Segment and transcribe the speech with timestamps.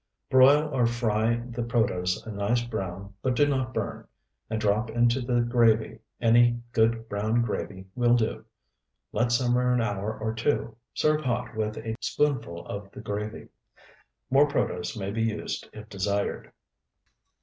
[0.31, 4.07] Broil or fry the protose a nice brown (but do not burn)
[4.49, 8.43] and drop into the gravy (any good brown gravy will do);
[9.11, 10.75] let simmer an hour or two.
[10.95, 13.49] Serve hot with a spoonful of the gravy.
[14.31, 16.51] More protose may be used if desired.